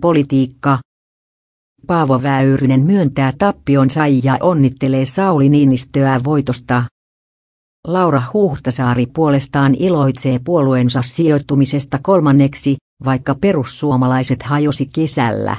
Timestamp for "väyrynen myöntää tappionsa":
2.22-4.06